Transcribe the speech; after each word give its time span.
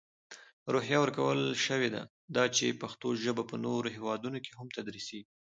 روحیه 0.73 0.97
ورکول 1.03 1.41
شوې 1.65 1.89
ده، 1.95 2.01
دا 2.35 2.43
چې 2.55 2.77
پښتو 2.81 3.07
ژپه 3.23 3.43
په 3.49 3.55
نورو 3.65 3.87
هیوادونو 3.97 4.37
کې 4.45 4.51
هم 4.59 4.67
تدرېسېږي. 4.75 5.29